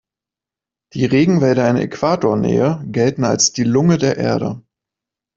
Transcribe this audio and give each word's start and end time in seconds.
Die 0.95 1.05
Regenwälder 1.05 1.69
in 1.69 1.75
Äquatornähe 1.77 2.83
gelten 2.87 3.23
als 3.23 3.51
die 3.53 3.61
Lunge 3.63 3.99
der 3.99 4.17
Erde. 4.17 4.63